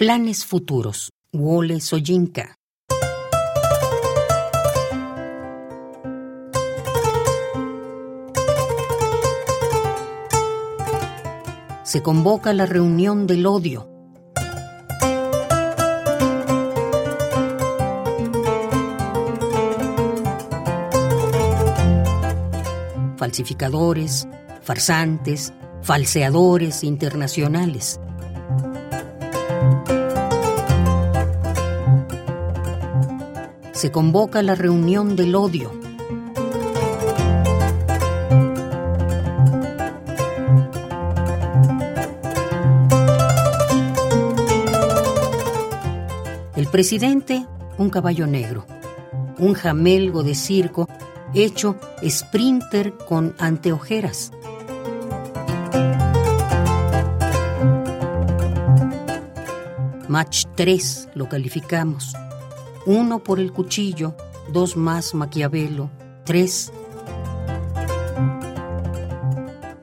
[0.00, 1.12] Planes futuros.
[1.30, 2.56] Wole Soyinka.
[11.82, 13.90] Se convoca la reunión del odio.
[23.18, 24.26] Falsificadores,
[24.62, 28.00] farsantes, falseadores internacionales.
[33.80, 35.72] Se convoca la reunión del odio.
[46.54, 47.46] El presidente,
[47.78, 48.66] un caballo negro,
[49.38, 50.86] un jamelgo de circo
[51.32, 51.76] hecho
[52.06, 54.30] sprinter con anteojeras.
[60.06, 62.12] Match 3 lo calificamos.
[62.86, 64.16] Uno por el cuchillo,
[64.52, 65.90] dos más Maquiavelo,
[66.24, 66.72] tres.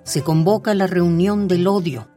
[0.03, 2.07] Se convoca la reunión del odio.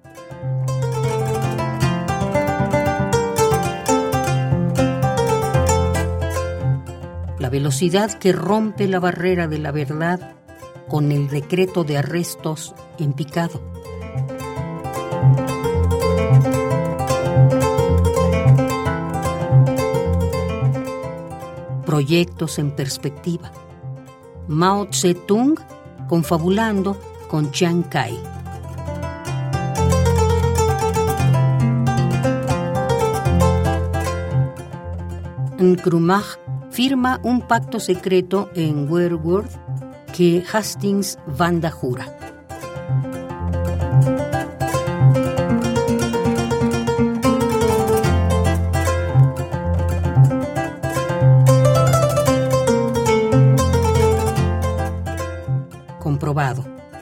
[7.38, 10.36] La velocidad que rompe la barrera de la verdad
[10.88, 13.69] con el decreto de arrestos en picado.
[21.84, 23.50] Proyectos en perspectiva.
[24.48, 25.58] Mao Tse-tung
[26.08, 26.96] confabulando
[27.28, 28.18] con Chiang Kai.
[35.58, 36.24] Nkrumah
[36.70, 39.52] firma un pacto secreto en Werworth
[40.16, 42.19] que Hastings Vanda jura.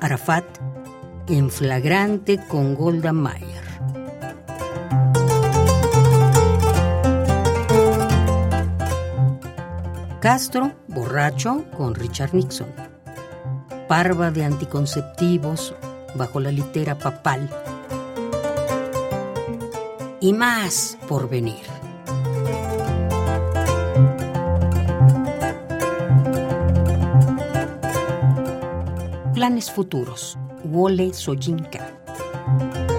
[0.00, 0.44] Arafat
[1.28, 3.62] en flagrante con Golda Meir.
[10.20, 12.68] Castro, borracho con Richard Nixon.
[13.86, 15.74] Parva de anticonceptivos
[16.14, 17.50] bajo la litera papal.
[20.20, 21.77] Y más por venir.
[29.38, 30.36] Planes futuros.
[30.64, 32.97] Wole Soyinka.